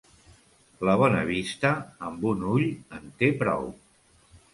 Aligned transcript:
La 0.87 0.93
bona 1.01 1.19
vista 1.27 1.69
amb 2.07 2.25
un 2.29 2.41
ull 2.53 2.65
en 3.01 3.05
té 3.21 3.31
prou. 3.43 3.69